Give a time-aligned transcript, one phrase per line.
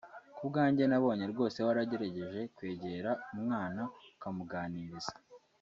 [0.35, 3.81] Ku bwanjye nabonye rwose waragerageje kwegera umwana
[4.13, 5.13] ukamuganiriza